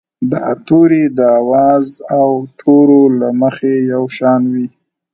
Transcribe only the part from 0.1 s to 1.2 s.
دا توري د